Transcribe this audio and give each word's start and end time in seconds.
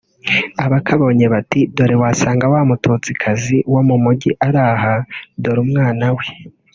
abakabonye 0.65 1.25
bati 1.33 1.59
“dore 1.75 1.95
wasanga 2.03 2.45
wa 2.53 2.61
mututsikazi 2.69 3.57
wo 3.73 3.81
mu 3.87 3.95
mugi 4.03 4.31
ari 4.45 4.59
aha 4.71 4.93
dore 5.43 5.59
umwana 5.65 6.05
we 6.17 6.25